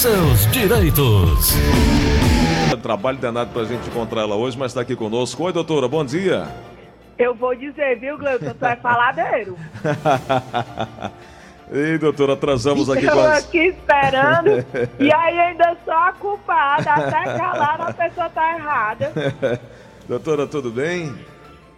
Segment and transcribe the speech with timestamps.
[0.00, 1.52] seus direitos.
[2.82, 5.44] Trabalho danado pra gente encontrar ela hoje, mas está aqui conosco.
[5.44, 6.48] Oi, doutora, bom dia.
[7.18, 8.54] Eu vou dizer, viu, Gleuton?
[8.58, 9.58] Tu é faladeiro.
[11.70, 13.46] Ei, doutora, atrasamos aqui Eu quase.
[13.46, 14.64] aqui esperando.
[14.98, 16.90] e aí ainda só a culpada.
[16.90, 19.12] Até calar a pessoa tá errada.
[20.08, 21.14] doutora, tudo bem?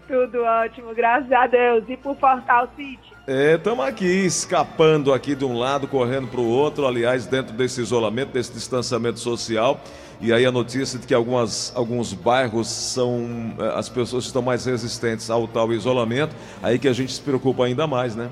[0.06, 1.82] Tudo ótimo, graças a Deus.
[1.88, 3.11] E por Fortal City?
[3.24, 7.80] É, estamos aqui escapando aqui de um lado, correndo para o outro, aliás, dentro desse
[7.80, 9.80] isolamento, desse distanciamento social.
[10.20, 13.54] E aí a notícia de que algumas, alguns bairros são.
[13.60, 17.64] eh, as pessoas estão mais resistentes ao tal isolamento, aí que a gente se preocupa
[17.64, 18.28] ainda mais, né?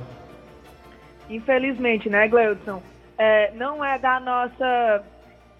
[1.28, 2.82] Infelizmente, né, Gleudson?
[3.16, 5.04] É, não é da nossa,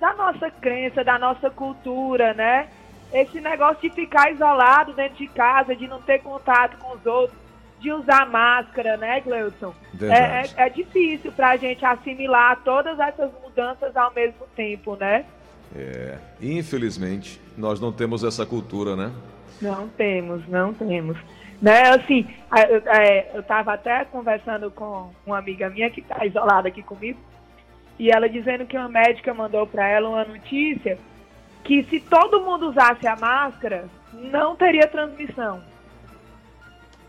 [0.00, 2.68] da nossa crença, da nossa cultura, né?
[3.12, 7.39] Esse negócio de ficar isolado dentro de casa, de não ter contato com os outros,
[7.80, 9.74] de usar máscara, né, Gleudson?
[10.00, 15.24] É, é, é difícil para a gente assimilar todas essas mudanças ao mesmo tempo, né?
[15.74, 19.12] É, infelizmente, nós não temos essa cultura, né?
[19.62, 21.16] Não temos, não temos.
[21.60, 22.26] Né, assim,
[22.70, 27.18] eu, é, eu tava até conversando com uma amiga minha que está isolada aqui comigo,
[27.98, 30.98] e ela dizendo que uma médica mandou para ela uma notícia
[31.62, 35.62] que se todo mundo usasse a máscara, não teria transmissão.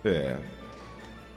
[0.03, 0.35] É,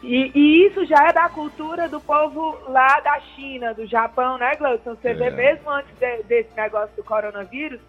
[0.06, 4.54] E, e isso já é da cultura do povo lá da China, do Japão, né,
[4.54, 4.94] Gleudson?
[4.96, 5.30] Você vê É.
[5.30, 7.80] mesmo antes de- desse negócio do coronavírus,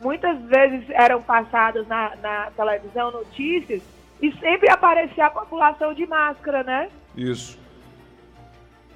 [0.00, 3.82] muitas vezes eram passadas na, na televisão notícias
[4.22, 6.88] e sempre aparecia a população de máscara, né?
[7.16, 7.58] isso.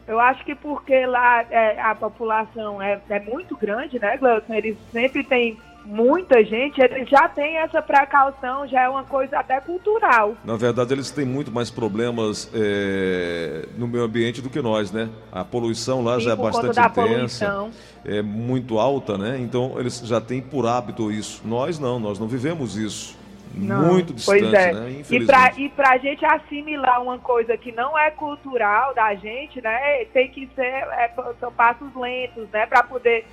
[0.06, 4.54] Eu acho que porque lá é, a população é, é muito grande, né, Gleudson?
[4.54, 5.56] Eles sempre têm
[5.91, 10.36] muita gente, eles já têm essa precaução, já é uma coisa até cultural.
[10.44, 15.08] Na verdade, eles têm muito mais problemas é, no meio ambiente do que nós, né?
[15.32, 17.70] A poluição lá Sim, já é bastante intensa, poluição.
[18.05, 19.38] é muito alta, né?
[19.41, 21.42] Então, eles já têm por hábito isso.
[21.44, 23.19] Nós não, nós não vivemos isso.
[23.52, 24.72] Não, muito distante, pois é.
[24.72, 24.91] né?
[24.91, 25.62] E Infelizmente.
[25.64, 30.04] e pra gente assimilar uma coisa que não é cultural da gente, né?
[30.12, 31.10] Tem que ser, é,
[31.41, 32.64] são passos lentos, né?
[32.66, 33.26] Pra poder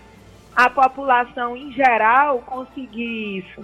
[0.57, 3.63] a população em geral conseguir isso.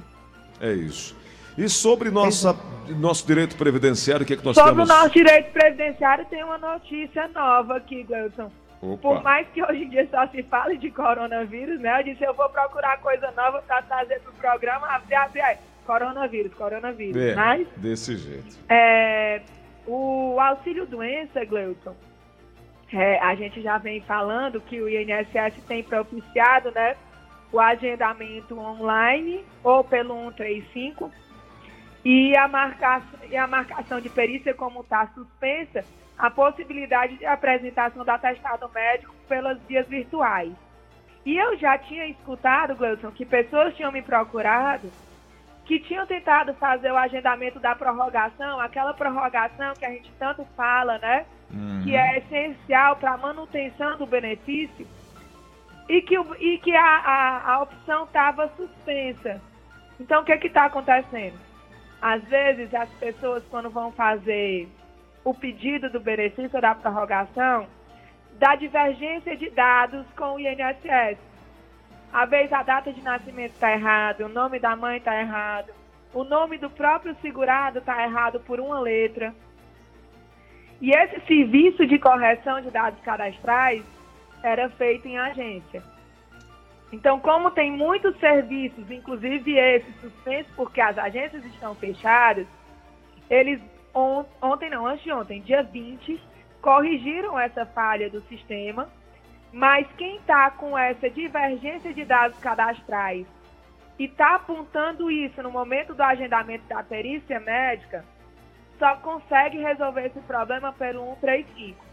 [0.62, 1.18] É isso.
[1.58, 2.56] E sobre nossa,
[3.00, 4.90] nosso direito previdenciário, o que é que nós Sobre temos?
[4.90, 8.52] o nosso direito previdenciário, tem uma notícia nova aqui, Gleison.
[8.80, 8.98] Opa.
[9.02, 12.00] Por mais que hoje em dia só se fale de coronavírus, né?
[12.00, 14.86] Eu disse, eu vou procurar coisa nova pra trazer pro programa.
[14.88, 15.58] Abre, abre, aí.
[15.86, 17.22] Coronavírus, coronavírus.
[17.22, 18.56] É, Mas desse jeito.
[18.70, 19.42] É,
[19.88, 21.96] o auxílio doença, Gleuton,
[22.94, 26.96] é, a gente já vem falando que o INSS tem propiciado né,
[27.52, 31.12] o agendamento online ou pelo 135
[32.06, 35.84] e a, marcação, e a marcação de perícia como está suspensa,
[36.18, 40.54] a possibilidade de apresentação do atestado médico pelas vias virtuais.
[41.26, 44.92] E eu já tinha escutado, Gleuton, que pessoas tinham me procurado
[45.66, 50.98] que tinham tentado fazer o agendamento da prorrogação, aquela prorrogação que a gente tanto fala,
[50.98, 51.26] né?
[51.52, 51.82] Uhum.
[51.84, 54.86] Que é essencial para a manutenção do benefício,
[55.88, 59.42] e que, e que a, a, a opção estava suspensa.
[60.00, 61.38] Então, o que está acontecendo?
[62.02, 64.68] Às vezes, as pessoas, quando vão fazer
[65.24, 67.68] o pedido do benefício da prorrogação,
[68.38, 71.18] da divergência de dados com o INSS.
[72.14, 75.74] Às vezes a data de nascimento está errada, o nome da mãe está errado,
[76.14, 79.34] o nome do próprio segurado está errado por uma letra.
[80.80, 83.84] E esse serviço de correção de dados cadastrais
[84.44, 85.82] era feito em agência.
[86.92, 92.46] Então, como tem muitos serviços, inclusive esse suspenso porque as agências estão fechadas,
[93.28, 93.60] eles
[93.96, 96.22] on- ontem não, antes de ontem, dia 20,
[96.62, 98.88] corrigiram essa falha do sistema
[99.54, 103.28] mas quem está com essa divergência de dados cadastrais
[104.00, 108.04] e está apontando isso no momento do agendamento da perícia médica,
[108.80, 111.86] só consegue resolver esse problema pelo 135.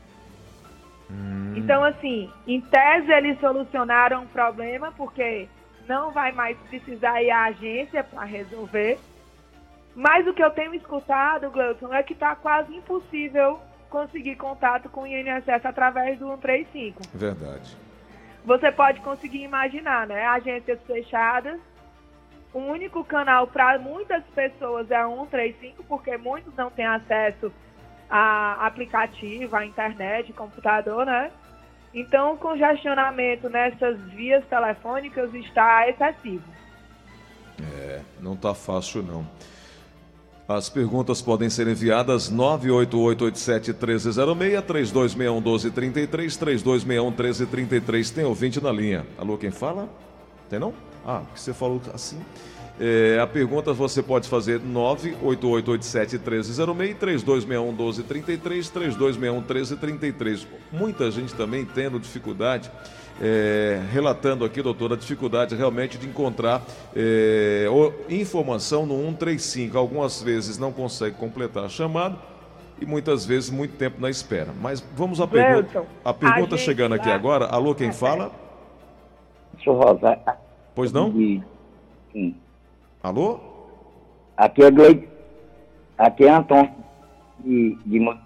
[1.54, 5.46] Então, assim, em tese eles solucionaram o problema, porque
[5.86, 8.98] não vai mais precisar ir à agência para resolver.
[9.94, 13.60] Mas o que eu tenho escutado, Gleuton, é que está quase impossível
[13.90, 17.02] conseguir contato com o INSS através do 135.
[17.12, 17.76] Verdade.
[18.44, 20.24] Você pode conseguir imaginar, né?
[20.24, 21.60] Agências fechadas.
[22.54, 27.52] O único canal para muitas pessoas é o 135, porque muitos não têm acesso
[28.08, 31.30] a aplicativo, à internet, computador, né?
[31.92, 36.44] Então, o congestionamento nessas vias telefônicas está excessivo.
[37.60, 39.26] É, não tá fácil não.
[40.50, 46.36] As perguntas podem ser enviadas 98887-1306, 3261-1233,
[47.46, 48.12] 3261-1333.
[48.12, 49.06] Tem ouvinte na linha.
[49.16, 49.88] Alô, quem fala?
[50.48, 50.74] Tem não?
[51.06, 52.18] Ah, que você falou assim.
[52.80, 60.48] É, a pergunta você pode fazer 98887-1306, 3261-1233, 3261-1333.
[60.72, 62.68] Muita gente também tendo dificuldade
[63.20, 66.62] é, relatando aqui, doutor, a dificuldade realmente de encontrar
[66.96, 67.66] é,
[68.08, 69.76] informação no 135.
[69.76, 72.16] Algumas vezes não consegue completar a chamada
[72.80, 74.52] e muitas vezes muito tempo na espera.
[74.60, 75.84] Mas vamos à pergunta.
[76.04, 77.14] A pergunta a chegando aqui lá...
[77.14, 77.46] agora.
[77.46, 78.32] Alô, quem fala?
[79.62, 80.18] Sou Rosa.
[80.74, 81.12] Pois não?
[81.12, 82.34] Sim.
[83.02, 83.38] Alô?
[84.36, 85.08] Aqui é Gleide.
[85.98, 86.72] Aqui é Antônio.
[87.40, 88.18] De, de...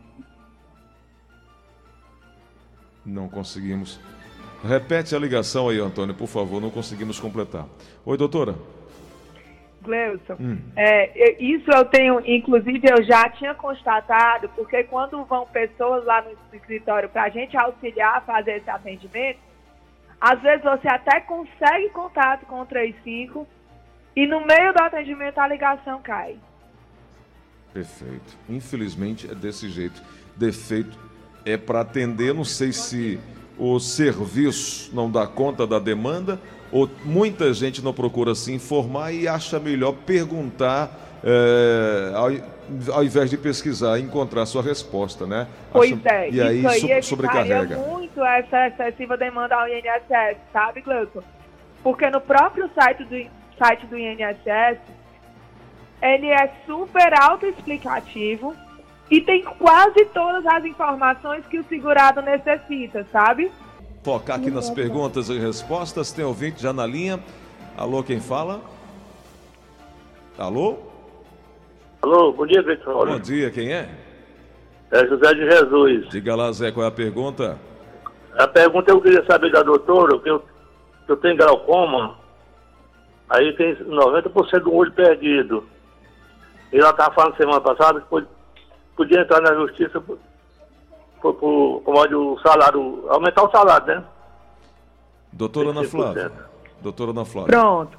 [3.04, 4.00] Não conseguimos.
[4.66, 7.66] Repete a ligação aí, Antônio, por favor, não conseguimos completar.
[8.04, 8.54] Oi, doutora.
[9.82, 10.58] Gleuson, hum.
[10.74, 16.56] é, isso eu tenho, inclusive eu já tinha constatado, porque quando vão pessoas lá no
[16.56, 19.38] escritório para a gente auxiliar a fazer esse atendimento,
[20.18, 23.46] às vezes você até consegue contato com o 35
[24.16, 26.36] e no meio do atendimento a ligação cai.
[27.74, 28.38] Perfeito.
[28.48, 30.02] Infelizmente é desse jeito.
[30.34, 30.98] Defeito
[31.44, 33.20] é para atender, não sei se
[33.58, 36.38] o serviço não dá conta da demanda,
[36.72, 40.90] ou muita gente não procura se informar e acha melhor perguntar
[41.22, 45.46] é, ao, ao, invés de pesquisar e encontrar sua resposta, né?
[45.72, 47.76] Pois é, e aí, isso aí sobrecarrega.
[47.78, 51.22] muito essa excessiva demanda ao INSS, sabe, Gleuton?
[51.82, 54.80] Porque no próprio site do, site do INSS,
[56.02, 58.54] ele é super autoexplicativo,
[59.10, 63.50] e tem quase todas as informações que o segurado necessita, sabe?
[64.02, 66.12] Focar aqui nas perguntas e respostas.
[66.12, 67.20] Tem ouvinte já na linha.
[67.76, 68.60] Alô, quem fala?
[70.38, 70.78] Alô?
[72.02, 73.06] Alô, bom dia, Vitor.
[73.06, 73.88] Bom dia, quem é?
[74.90, 76.08] É José de Jesus.
[76.10, 77.58] Diga lá, Zé, qual é a pergunta?
[78.38, 82.16] A pergunta eu queria saber da doutora, que eu, que eu tenho glaucoma,
[83.28, 85.64] aí tem 90% do olho perdido.
[86.72, 88.26] E ela estava falando semana passada que foi
[88.94, 90.18] podia entrar na justiça por,
[91.20, 94.04] por, por, o salário, aumentar o salário, né?
[95.32, 96.32] Doutora Ana Flávia.
[96.80, 97.48] Doutora Ana Flávia.
[97.48, 97.98] Pronto.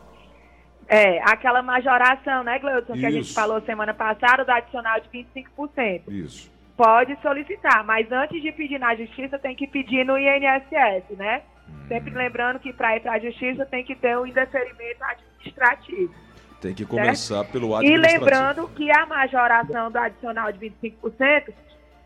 [0.87, 6.03] É, aquela majoração, né, Gleuton, que a gente falou semana passada, do adicional de 25%.
[6.07, 6.51] Isso.
[6.77, 11.41] Pode solicitar, mas antes de pedir na justiça, tem que pedir no INSS, né?
[11.67, 11.87] Hum.
[11.87, 16.13] Sempre lembrando que para ir para a justiça tem que ter um indeferimento administrativo.
[16.61, 17.51] Tem que começar certo?
[17.51, 18.15] pelo administrativo.
[18.15, 21.53] E lembrando que a majoração do adicional de 25%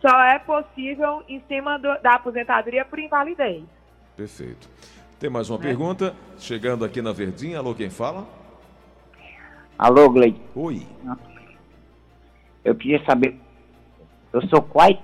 [0.01, 3.63] só é possível em cima do, da aposentadoria por invalidez.
[4.15, 4.69] Perfeito.
[5.19, 5.61] Tem mais uma é.
[5.61, 6.15] pergunta?
[6.37, 7.59] Chegando aqui na Verdinha.
[7.59, 8.25] Alô, quem fala?
[9.77, 10.41] Alô, Gleide.
[10.55, 10.85] Oi.
[12.63, 13.37] Eu queria saber.
[14.33, 14.97] Eu sou quais?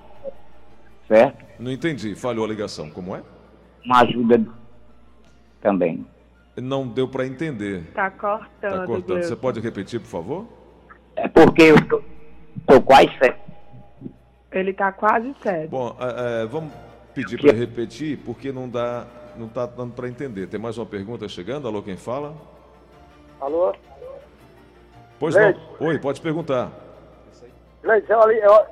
[1.07, 1.45] Certo?
[1.59, 2.15] Não entendi.
[2.15, 2.89] Falhou a ligação.
[2.89, 3.21] Como é?
[3.85, 4.45] Uma ajuda
[5.61, 6.05] também
[6.61, 7.81] não deu para entender.
[7.89, 8.79] Está cortando.
[8.79, 9.23] Tá cortando.
[9.23, 10.45] Você pode repetir, por favor?
[11.15, 12.01] É porque eu tô,
[12.67, 13.45] tô quase certo.
[14.51, 15.69] Ele está quase certo.
[15.69, 16.73] Bom, é, é, vamos
[17.13, 19.05] pedir para repetir, porque não dá,
[19.37, 20.47] não está dando para entender.
[20.47, 21.67] Tem mais uma pergunta chegando?
[21.67, 22.33] Alô, quem fala?
[23.39, 23.73] Alô?
[25.19, 25.59] Pois Leite.
[25.79, 25.87] não.
[25.87, 26.71] Oi, pode perguntar.
[27.83, 28.65] Leite, é o, é, o,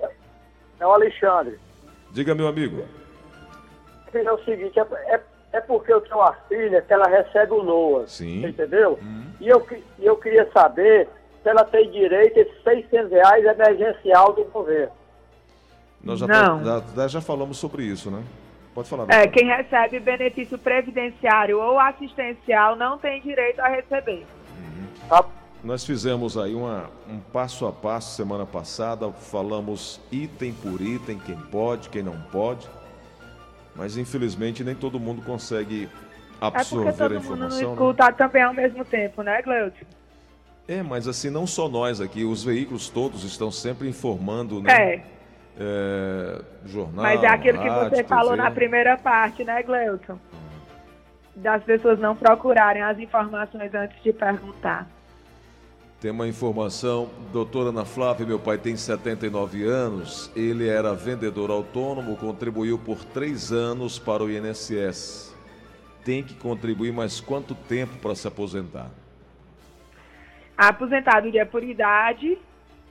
[0.80, 1.60] é o Alexandre.
[2.12, 2.86] Diga, meu amigo.
[4.14, 4.84] É o seguinte, é,
[5.16, 5.22] é
[5.54, 8.08] é porque eu tenho uma filha que ela recebe o NOA.
[8.08, 8.44] Sim.
[8.44, 9.00] Entendeu?
[9.02, 9.26] Hum.
[9.40, 9.66] E eu,
[10.00, 11.08] eu queria saber
[11.42, 14.92] se ela tem direito a esses 600 reais emergencial do governo.
[16.04, 16.64] Nós já, Não.
[16.64, 18.24] Já, já falamos sobre isso, né?
[18.74, 19.06] Pode falar.
[19.10, 24.26] É, quem recebe benefício previdenciário ou assistencial não tem direito a receber.
[24.58, 25.08] Uhum.
[25.08, 25.24] Tá.
[25.64, 31.38] Nós fizemos aí uma, um passo a passo semana passada, falamos item por item, quem
[31.38, 32.68] pode, quem não pode.
[33.76, 35.90] Mas infelizmente nem todo mundo consegue
[36.40, 37.38] absorver é todo a informação.
[37.38, 37.74] Mundo não né?
[37.74, 38.12] escuta né?
[38.12, 39.86] também ao mesmo tempo, né, Gleudio?
[40.68, 44.72] É, mas assim, não só nós aqui, os veículos todos estão sempre informando, né?
[44.72, 45.02] É.
[45.60, 47.04] é jornal.
[47.04, 48.08] Mas é aquilo rádio, que você TV.
[48.08, 50.18] falou na primeira parte, né, Gleuton?
[51.36, 54.88] Das pessoas não procurarem as informações antes de perguntar.
[56.04, 62.18] Tem uma informação, doutora Ana Flávia, meu pai tem 79 anos, ele era vendedor autônomo,
[62.18, 65.34] contribuiu por três anos para o INSS.
[66.04, 68.92] Tem que contribuir mais quanto tempo para se aposentar?
[70.58, 72.38] A aposentadoria por idade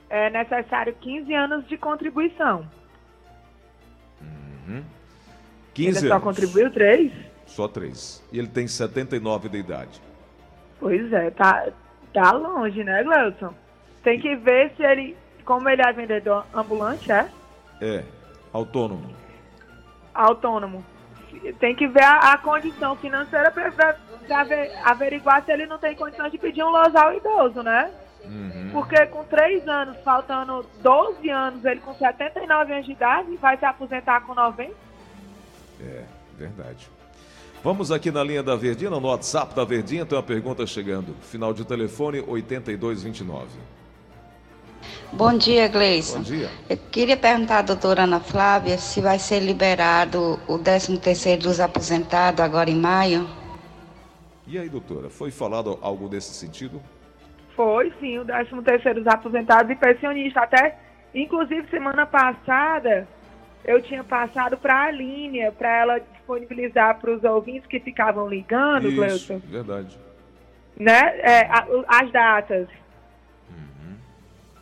[0.09, 2.67] é necessário 15 anos de contribuição.
[4.19, 4.83] Uhum.
[5.75, 6.23] 15 ele só anos.
[6.23, 7.11] contribuiu três?
[7.45, 8.23] Só três.
[8.31, 10.01] E ele tem 79 de idade.
[10.79, 11.71] Pois é, tá,
[12.13, 13.53] Tá longe, né, Gleuton?
[14.03, 17.29] Tem que ver se ele como ele é vendedor ambulante, é?
[17.81, 18.03] É,
[18.51, 19.13] autônomo.
[20.13, 20.85] Autônomo.
[21.59, 23.97] Tem que ver a, a condição financeira para
[24.85, 27.91] averiguar se ele não tem condição de pedir um loja ao idoso, né?
[28.23, 28.69] Uhum.
[28.71, 33.65] Porque com 3 anos, faltando 12 anos, ele com 79 anos de idade, vai se
[33.65, 34.73] aposentar com 90?
[35.81, 36.03] É,
[36.37, 36.89] verdade.
[37.63, 41.15] Vamos aqui na linha da Verdinha, no WhatsApp da Verdinha, tem uma pergunta chegando.
[41.21, 43.47] Final de telefone 8229.
[45.13, 46.17] Bom dia, Gleison.
[46.17, 46.49] Bom dia.
[46.69, 52.41] Eu queria perguntar à doutora Ana Flávia se vai ser liberado o 13º dos aposentados
[52.41, 53.25] agora em maio.
[54.45, 56.81] E aí, doutora, foi falado algo desse sentido?
[57.55, 60.43] Foi, sim, o 13 terceiro dos aposentados e pensionistas.
[60.43, 60.77] Até,
[61.15, 63.07] inclusive, semana passada,
[63.63, 68.87] eu tinha passado para a Aline, para ela disponibilizar para os ouvintes que ficavam ligando,
[68.87, 69.97] Isso, verdade.
[70.79, 71.49] né, é,
[71.87, 72.67] as datas.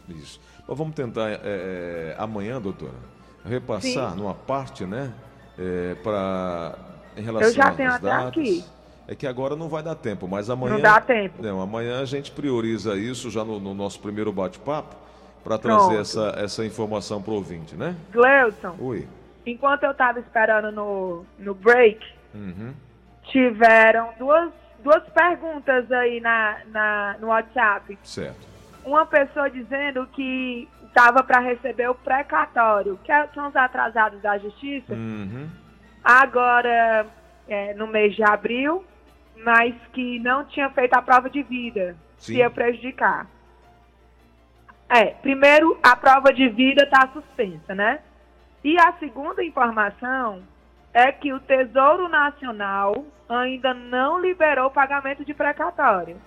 [0.09, 0.41] Isso.
[0.67, 2.97] Mas vamos tentar é, é, amanhã, doutora,
[3.45, 4.17] repassar Sim.
[4.17, 5.13] numa parte, né?
[5.57, 6.75] É, para
[7.15, 8.27] em relação Eu já tenho até datas.
[8.27, 8.65] aqui.
[9.07, 10.75] É que agora não vai dar tempo, mas amanhã.
[10.75, 11.41] Não dá tempo.
[11.41, 14.95] Não, amanhã a gente prioriza isso já no, no nosso primeiro bate-papo
[15.43, 15.87] para Pronto.
[15.87, 17.95] trazer essa, essa informação para o ouvinte, né?
[18.11, 19.07] Gleuton, Oi.
[19.45, 21.99] Enquanto eu estava esperando no, no break,
[22.33, 22.73] Uhum.
[23.23, 27.97] tiveram duas, duas perguntas aí na, na, no WhatsApp.
[28.03, 28.47] Certo.
[28.83, 34.37] uma pessoa dizendo que estava para receber o precatório, que é- são os atrasados da
[34.39, 35.47] justiça, Uhum.
[36.03, 37.05] agora
[37.47, 38.83] é, no mês de abril,
[39.43, 42.33] mas que não tinha feito a prova de vida, Sim.
[42.33, 43.27] que ia prejudicar.
[44.89, 47.99] É, primeiro, a prova de vida está suspensa, né?
[48.63, 50.43] E a segunda informação
[50.93, 56.17] é que o Tesouro Nacional ainda não liberou o pagamento de precatório.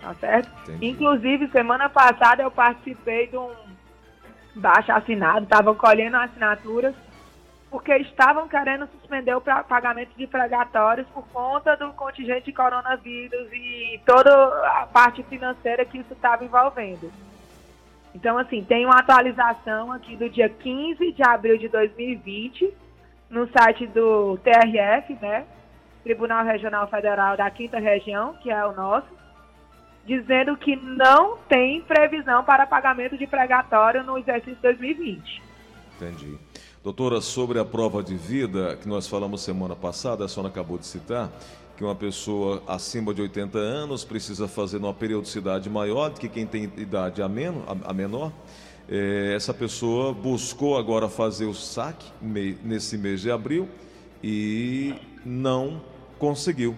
[0.00, 0.50] Tá certo?
[0.62, 0.88] Entendi.
[0.88, 3.50] Inclusive, semana passada eu participei de um
[4.56, 6.94] baixo assinado, estavam colhendo assinaturas,
[7.70, 14.00] porque estavam querendo suspender o pagamento de pregatórios por conta do contingente de coronavírus e
[14.04, 14.30] toda
[14.80, 17.10] a parte financeira que isso estava envolvendo.
[18.14, 22.72] Então, assim, tem uma atualização aqui do dia 15 de abril de 2020,
[23.30, 25.46] no site do TRF, né?
[26.04, 29.06] Tribunal Regional Federal da Quinta Região, que é o nosso,
[30.04, 35.42] dizendo que não tem previsão para pagamento de pregatório no exercício 2020.
[35.96, 36.36] Entendi.
[36.82, 40.86] Doutora, sobre a prova de vida que nós falamos semana passada, a senhora acabou de
[40.86, 41.30] citar,
[41.82, 46.46] que uma pessoa acima de 80 anos precisa fazer numa periodicidade maior do que quem
[46.46, 48.30] tem idade a, men a, menor.
[48.88, 53.68] É, essa pessoa buscou agora fazer o saque mei- nesse mês de abril
[54.22, 54.94] e
[55.26, 55.82] não
[56.20, 56.76] conseguiu.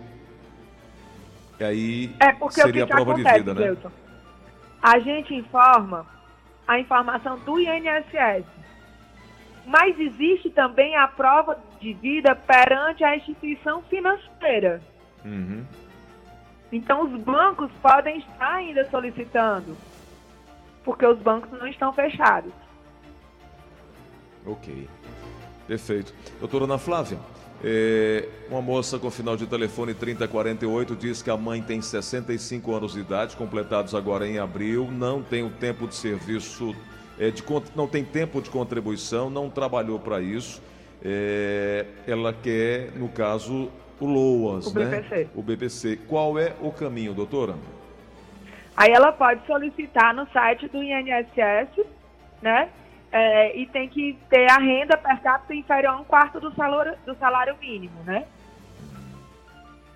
[1.60, 3.76] E aí É porque seria a prova de acontece, vida, né?
[4.82, 6.06] A gente informa
[6.66, 8.46] a informação do INSS.
[9.66, 14.93] Mas existe também a prova de vida perante a instituição financeira.
[15.24, 15.64] Uhum.
[16.72, 19.76] Então, os bancos podem estar ainda solicitando,
[20.84, 22.52] porque os bancos não estão fechados.
[24.44, 24.88] Ok.
[25.66, 26.12] Perfeito.
[26.40, 27.18] Doutora Ana Flávia,
[27.62, 32.92] é, uma moça com final de telefone 3048 diz que a mãe tem 65 anos
[32.92, 36.74] de idade, completados agora em abril, não tem o tempo de serviço,
[37.18, 37.42] é, de,
[37.74, 40.60] não tem tempo de contribuição, não trabalhou para isso.
[41.02, 43.70] É, ela quer, no caso,
[44.00, 44.84] o LOAS, O né?
[44.86, 45.28] BPC.
[45.34, 45.96] O BPC.
[46.08, 47.54] Qual é o caminho, doutora?
[48.76, 51.86] Aí ela pode solicitar no site do INSS,
[52.42, 52.68] né?
[53.12, 56.94] É, e tem que ter a renda per capita inferior a um quarto do salário,
[57.06, 58.24] do salário mínimo, né?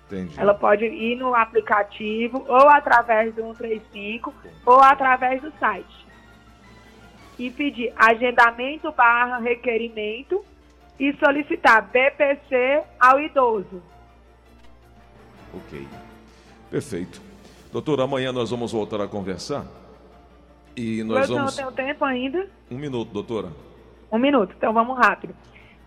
[0.07, 0.39] Entendi.
[0.39, 4.33] Ela pode ir no aplicativo ou através do 135
[4.65, 6.07] ou através do site.
[7.37, 10.43] E pedir agendamento barra requerimento
[10.99, 13.81] e solicitar BPC ao idoso.
[15.53, 15.87] Ok.
[16.69, 17.21] Perfeito.
[17.71, 19.65] Doutora, amanhã nós vamos voltar a conversar.
[20.75, 21.57] E nós Eu vamos.
[21.57, 22.47] não tenho tempo ainda.
[22.69, 23.49] Um minuto, doutora.
[24.11, 25.35] Um minuto, então vamos rápido.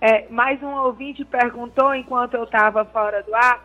[0.00, 3.62] É, mais um ouvinte perguntou, enquanto eu estava fora do ar,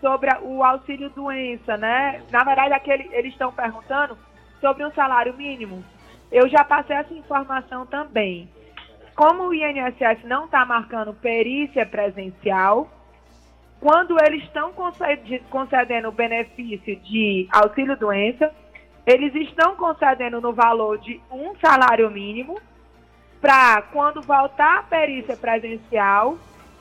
[0.00, 2.22] sobre o auxílio doença, né?
[2.30, 4.16] Na verdade, aquele, eles estão perguntando
[4.60, 5.84] sobre um salário mínimo.
[6.30, 8.48] Eu já passei essa informação também.
[9.20, 12.88] Como o INSS não está marcando perícia presencial,
[13.78, 18.50] quando eles estão concede- concedendo o benefício de auxílio doença,
[19.06, 22.58] eles estão concedendo no valor de um salário mínimo
[23.42, 26.38] para quando voltar a perícia presencial,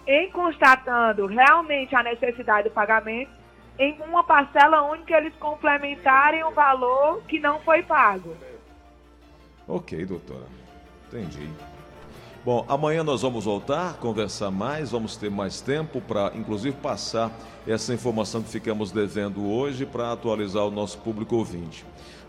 [0.08, 3.32] em constatando realmente a necessidade do pagamento,
[3.78, 8.34] em uma parcela única eles complementarem o valor que não foi pago.
[9.68, 10.48] Ok, doutora.
[11.08, 11.50] Entendi.
[12.50, 17.30] Bom, amanhã nós vamos voltar, conversar mais, vamos ter mais tempo para, inclusive, passar
[17.68, 21.86] essa informação que ficamos devendo hoje para atualizar o nosso público ouvinte.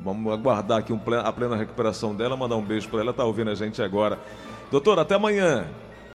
[0.03, 3.23] Vamos aguardar aqui um ple- a plena recuperação dela, mandar um beijo para ela, tá
[3.23, 4.19] ouvindo a gente agora.
[4.69, 5.65] Doutora, até amanhã.